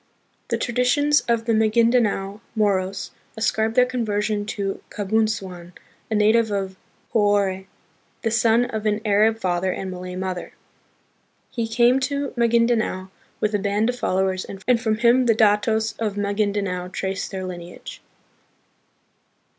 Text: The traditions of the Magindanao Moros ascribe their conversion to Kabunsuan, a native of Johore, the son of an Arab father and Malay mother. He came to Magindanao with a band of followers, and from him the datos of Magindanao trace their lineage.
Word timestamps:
The 0.47 0.57
traditions 0.57 1.21
of 1.27 1.45
the 1.45 1.53
Magindanao 1.53 2.41
Moros 2.55 3.11
ascribe 3.37 3.75
their 3.75 3.85
conversion 3.85 4.47
to 4.47 4.81
Kabunsuan, 4.89 5.73
a 6.09 6.15
native 6.15 6.49
of 6.49 6.75
Johore, 7.13 7.67
the 8.23 8.31
son 8.31 8.65
of 8.65 8.87
an 8.87 9.01
Arab 9.05 9.37
father 9.37 9.71
and 9.71 9.91
Malay 9.91 10.15
mother. 10.15 10.53
He 11.51 11.67
came 11.67 11.99
to 11.99 12.33
Magindanao 12.35 13.11
with 13.39 13.53
a 13.53 13.59
band 13.59 13.89
of 13.89 13.95
followers, 13.99 14.43
and 14.43 14.81
from 14.81 14.97
him 14.97 15.27
the 15.27 15.35
datos 15.35 15.93
of 15.99 16.17
Magindanao 16.17 16.87
trace 16.91 17.27
their 17.27 17.45
lineage. 17.45 18.01